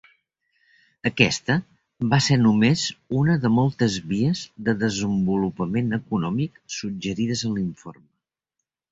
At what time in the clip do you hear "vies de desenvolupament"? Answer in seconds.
4.13-5.97